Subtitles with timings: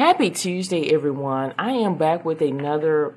[0.00, 1.52] Happy Tuesday, everyone.
[1.58, 3.14] I am back with another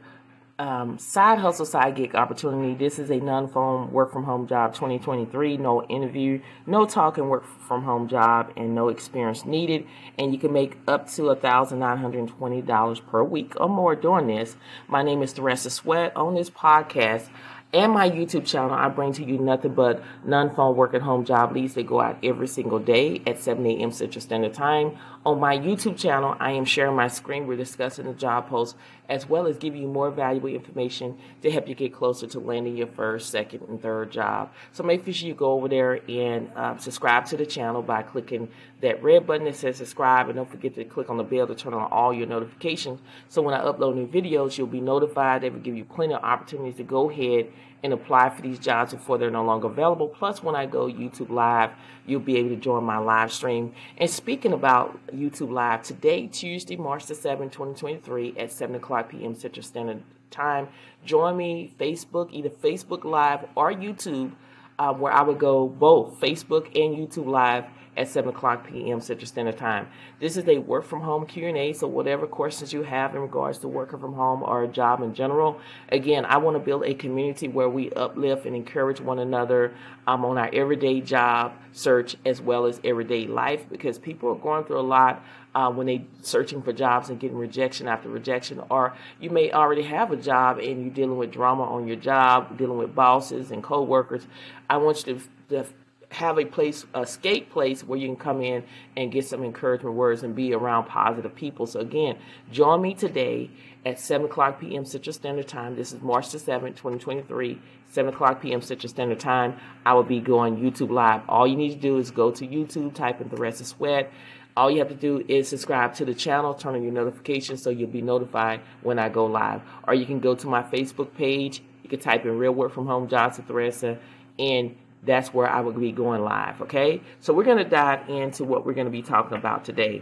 [0.60, 2.74] um, side hustle, side gig opportunity.
[2.74, 5.56] This is a non phone work from home job 2023.
[5.56, 9.88] No interview, no talking work from home job, and no experience needed.
[10.20, 14.58] And you can make up to $1,920 per week or more doing this.
[14.90, 16.14] My name is Theresa Sweat.
[16.18, 17.30] On this podcast,
[17.74, 21.54] and my YouTube channel, I bring to you nothing but non-phone work at home job
[21.54, 23.92] leads that go out every single day at 7 a.m.
[23.92, 24.96] Central Standard Time.
[25.26, 27.48] On my YouTube channel, I am sharing my screen.
[27.48, 28.76] We're discussing the job posts
[29.10, 32.78] as well as giving you more valuable information to help you get closer to landing
[32.78, 34.52] your first, second, and third job.
[34.72, 38.50] So make sure you go over there and uh, subscribe to the channel by clicking
[38.82, 41.56] that red button that says subscribe, and don't forget to click on the bell to
[41.56, 43.00] turn on all your notifications.
[43.30, 45.42] So when I upload new videos, you'll be notified.
[45.42, 47.52] They will give you plenty of opportunities to go ahead
[47.84, 50.08] and apply for these jobs before they're no longer available.
[50.08, 51.72] Plus, when I go YouTube Live,
[52.06, 53.74] you'll be able to join my live stream.
[53.98, 59.36] And speaking about YouTube Live, today, Tuesday, March the 7th, 2023, at 7 o'clock p.m.
[59.36, 60.70] Central Standard Time,
[61.06, 64.32] join me Facebook, either Facebook Live or YouTube,
[64.80, 69.00] uh, where I would go both Facebook and YouTube Live at 7 o'clock p.m.
[69.02, 69.88] Central Standard Time.
[70.20, 73.68] This is a work from home Q&A, so whatever questions you have in regards to
[73.68, 77.48] working from home or a job in general, again, I want to build a community
[77.48, 79.74] where we uplift and encourage one another
[80.08, 84.64] um, on our everyday job search as well as everyday life because people are going
[84.66, 85.24] through a lot
[85.56, 89.84] uh, when they searching for jobs and getting rejection after rejection, or you may already
[89.84, 93.64] have a job and you're dealing with drama on your job, dealing with bosses and
[93.64, 94.26] coworkers.
[94.70, 95.68] I want you to, to
[96.14, 98.64] have a place, a escape place where you can come in
[98.96, 101.66] and get some encouragement words and be around positive people.
[101.66, 102.18] So again,
[102.52, 103.50] join me today
[103.86, 104.86] at 7 o'clock p.m.
[104.86, 105.76] Central Standard Time.
[105.76, 108.62] This is March the 7th, 2023, 7 o'clock p.m.
[108.62, 109.58] Central Standard Time.
[109.86, 111.22] I will be going YouTube Live.
[111.28, 114.12] All you need to do is go to YouTube, type in Theresa Sweat.
[114.56, 117.72] All you have to do is subscribe to the channel, turn on your notifications so
[117.72, 119.62] you'll be notified when I go live.
[119.88, 121.64] Or you can go to my Facebook page.
[121.82, 123.98] You can type in Real Work from Home with Theresa
[124.38, 126.62] and that's where I will be going live.
[126.62, 130.02] Okay, so we're going to dive into what we're going to be talking about today.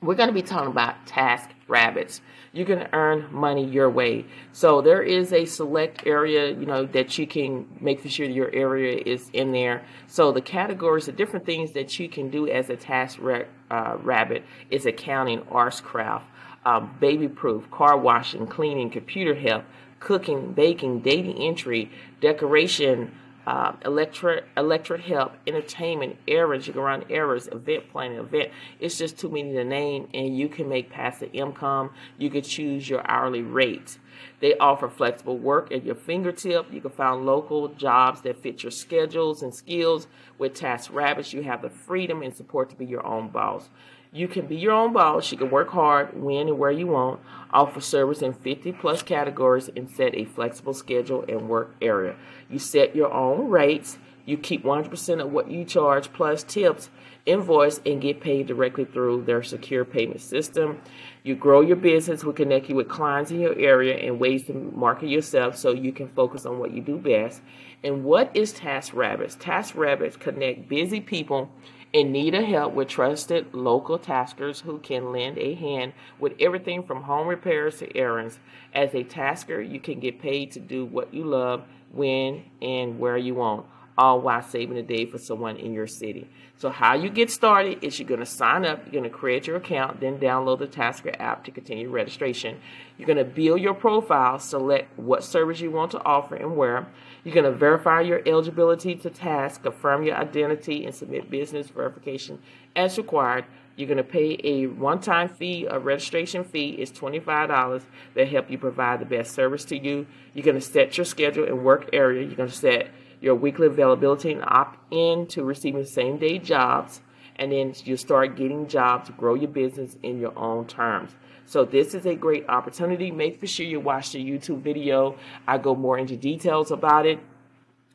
[0.00, 2.20] We're going to be talking about task rabbits.
[2.52, 4.26] You can earn money your way.
[4.52, 9.02] So there is a select area, you know, that you can make sure your area
[9.04, 9.82] is in there.
[10.06, 13.96] So the categories, the different things that you can do as a task ra- uh,
[14.02, 16.26] rabbit is accounting, arts craft,
[16.66, 19.64] um, baby proof, car washing, cleaning, computer help,
[20.00, 23.10] cooking, baking, data entry, decoration,
[23.46, 26.66] um, electric electric help, entertainment, errands.
[26.66, 28.50] You can run errands, event planning, event.
[28.80, 31.90] It's just too many to name, and you can make passive income.
[32.18, 33.98] You can choose your hourly rate.
[34.40, 36.72] They offer flexible work at your fingertip.
[36.72, 40.06] You can find local jobs that fit your schedules and skills.
[40.38, 43.68] With Task Rabbits, you have the freedom and support to be your own boss.
[44.14, 45.32] You can be your own boss.
[45.32, 47.18] You can work hard, when and where you want,
[47.52, 52.14] offer service in 50 plus categories, and set a flexible schedule and work area.
[52.48, 53.98] You set your own rates.
[54.24, 56.90] You keep 100% of what you charge plus tips,
[57.26, 60.80] invoice, and get paid directly through their secure payment system.
[61.24, 62.22] You grow your business.
[62.22, 65.92] We connect you with clients in your area and ways to market yourself so you
[65.92, 67.42] can focus on what you do best.
[67.82, 69.34] And what is Task Rabbits?
[69.34, 71.50] Task Rabbits connect busy people
[71.94, 76.82] in need of help with trusted local taskers who can lend a hand with everything
[76.82, 78.40] from home repairs to errands.
[78.74, 81.62] As a tasker, you can get paid to do what you love,
[81.92, 83.64] when and where you want,
[83.96, 86.28] all while saving a day for someone in your city.
[86.56, 89.46] So, how you get started is you're going to sign up, you're going to create
[89.46, 92.60] your account, then download the Tasker app to continue registration.
[92.96, 96.86] You're going to build your profile, select what service you want to offer and where.
[97.24, 102.38] You're going to verify your eligibility to task, confirm your identity, and submit business verification
[102.76, 103.46] as required.
[103.76, 107.82] You're going to pay a one-time fee, a registration fee is $25
[108.14, 110.06] that help you provide the best service to you.
[110.32, 112.24] You're going to set your schedule and work area.
[112.24, 112.90] You're going to set
[113.24, 117.00] your weekly availability and opt in to receiving same day jobs.
[117.36, 121.10] And then you start getting jobs grow your business in your own terms.
[121.46, 123.10] So this is a great opportunity.
[123.10, 125.16] Make for sure you watch the YouTube video.
[125.46, 127.18] I go more into details about it.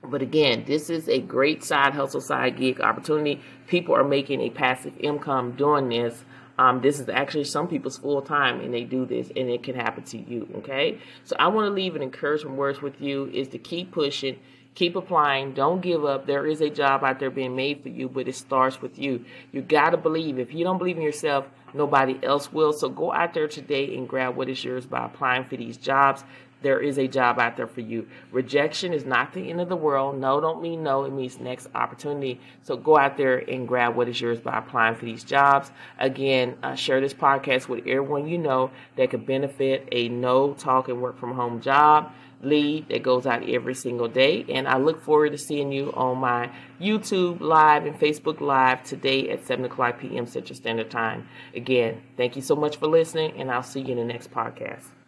[0.04, 3.42] But again, this is a great side hustle, side gig opportunity.
[3.68, 6.24] People are making a passive income doing this.
[6.58, 9.76] Um, this is actually some people's full time and they do this and it can
[9.76, 10.48] happen to you.
[10.58, 11.00] Okay.
[11.24, 14.38] So I want to leave an encouragement words with you is to keep pushing
[14.76, 15.54] Keep applying.
[15.54, 16.26] Don't give up.
[16.26, 19.26] There is a job out there being made for you, but it starts with you.
[19.52, 20.40] You got to believe.
[20.40, 22.72] If you don't believe in yourself, nobody else will.
[22.72, 26.24] So go out there today and grab what is yours by applying for these jobs.
[26.62, 28.08] there is a job out there for you.
[28.32, 30.20] Rejection is not the end of the world.
[30.20, 31.06] No don't mean no.
[31.06, 32.40] It means next opportunity.
[32.64, 35.72] So go out there and grab what is yours by applying for these jobs.
[35.98, 40.90] Again, uh, share this podcast with everyone you know that could benefit a no talk
[40.90, 44.46] and work from home job lead that goes out every single day.
[44.50, 49.30] And I look forward to seeing you on my YouTube Live and Facebook Live today
[49.30, 50.26] at 7 o'clock p.m.
[50.26, 51.28] Central Standard Time.
[51.56, 54.99] Again, thank you so much for listening, and I'll see you in the next podcast.